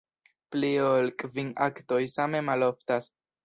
Pli 0.55 0.71
ol 0.85 1.11
kvin 1.23 1.53
aktoj 1.67 2.03
same 2.17 2.45
maloftas. 2.51 3.13